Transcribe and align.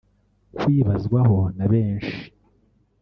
Kwibazwaho 0.57 1.39
na 1.57 1.65
benshi 1.71 2.19